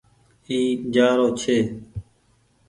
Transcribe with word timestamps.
اي 0.47 0.59
جآرو 0.93 1.27
ڇي۔ 1.39 1.57